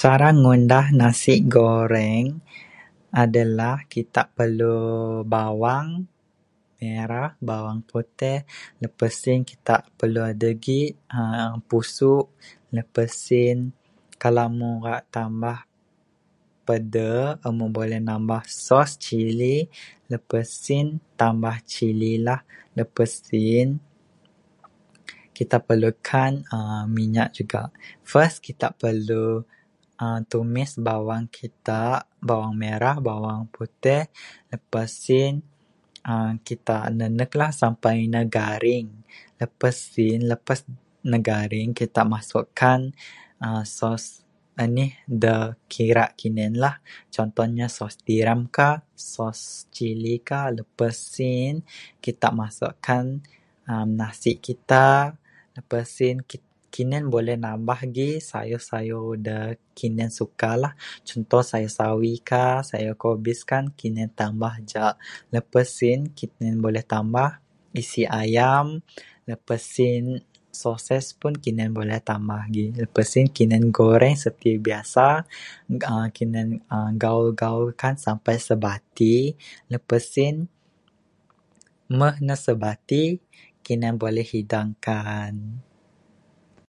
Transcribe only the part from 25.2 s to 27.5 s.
kita perlukan uhh minyak